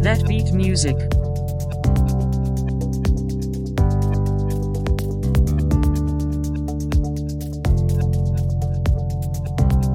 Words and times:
That 0.00 0.24
beat 0.26 0.52
music. 0.52 0.96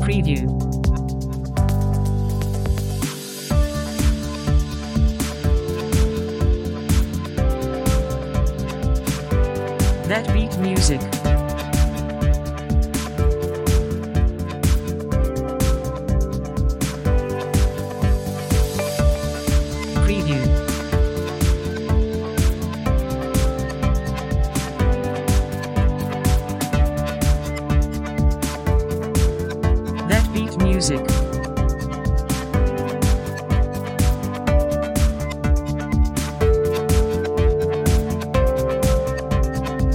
Preview. 0.04 0.44
That 10.08 10.31
beat 10.33 10.56
music. 10.58 11.42
Music. 30.57 30.99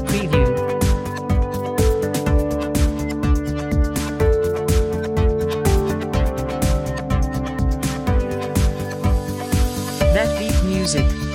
Preview. 0.07 0.49
That 10.13 10.37
beat 10.39 10.63
music. 10.65 11.28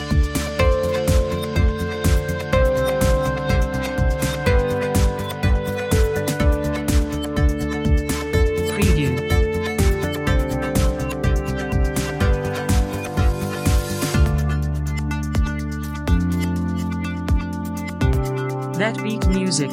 That 18.78 18.98
beat 19.04 19.28
music. 19.28 19.70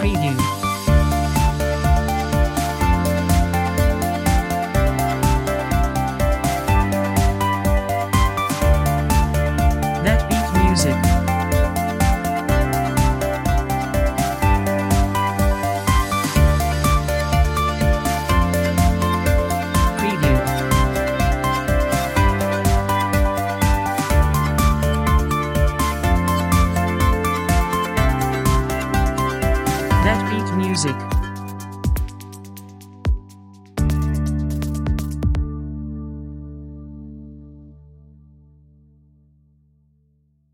Preview. 0.00 0.57
That 30.04 30.30
beat 30.30 30.56
music. 30.56 31.17